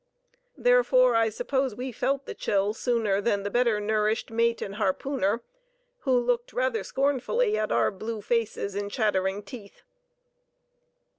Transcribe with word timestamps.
Therefore, 0.57 1.15
I 1.15 1.29
suppose 1.29 1.75
we 1.75 1.91
felt 1.91 2.25
the 2.25 2.33
chill 2.33 2.73
sooner 2.73 3.21
than 3.21 3.43
the 3.43 3.51
better 3.51 3.79
nourished 3.79 4.31
mate 4.31 4.59
and 4.59 4.77
harpooner, 4.77 5.43
who 5.99 6.19
looked 6.19 6.53
rather 6.53 6.83
scornfully 6.83 7.55
at 7.55 7.71
our 7.71 7.91
blue 7.91 8.19
faces 8.23 8.73
and 8.73 8.89
chattering 8.89 9.43
teeth. 9.43 9.83